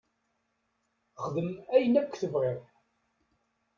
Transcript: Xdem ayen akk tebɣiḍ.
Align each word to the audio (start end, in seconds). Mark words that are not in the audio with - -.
Xdem 1.23 1.49
ayen 1.75 1.99
akk 2.01 2.13
tebɣiḍ. 2.21 2.61